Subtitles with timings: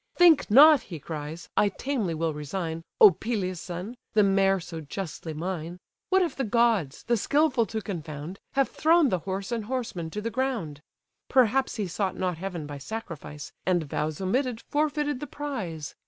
[0.15, 3.95] "Think not (he cries) I tamely will resign, O Peleus' son!
[4.13, 5.77] the mare so justly mine.
[6.09, 10.19] What if the gods, the skilful to confound, Have thrown the horse and horseman to
[10.19, 10.81] the ground?
[11.29, 15.93] Perhaps he sought not heaven by sacrifice, And vows omitted forfeited the prize.